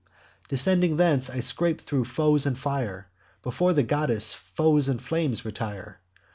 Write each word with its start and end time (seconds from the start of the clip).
"Descending 0.49 0.97
thence, 0.97 1.29
I 1.29 1.41
scape 1.41 1.79
thro' 1.79 2.03
foes 2.03 2.47
and 2.47 2.57
fire: 2.57 3.07
Before 3.43 3.71
the 3.71 3.83
goddess, 3.83 4.33
foes 4.33 4.87
and 4.89 4.99
flames 4.99 5.45
retire. 5.45 5.99